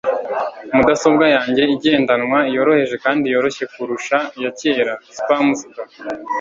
Mudasobwa 0.75 1.25
yanjye 1.35 1.63
igendanwa 1.75 2.39
yoroheje 2.55 2.95
kandi 3.03 3.25
yoroshye 3.33 3.65
kurusha 3.73 4.17
iyakera 4.37 4.93
(Spamster) 5.17 5.83